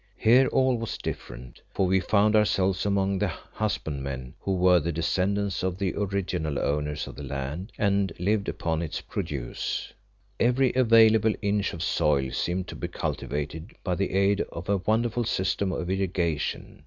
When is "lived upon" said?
8.17-8.81